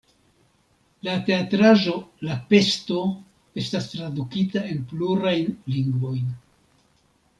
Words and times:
La 1.07 1.13
teatraĵo 1.27 1.93
"La 2.29 2.37
Pesto" 2.53 3.01
estas 3.65 3.91
tradukita 3.93 4.65
en 4.71 4.81
plurajn 4.95 5.55
lingvojn. 5.77 6.35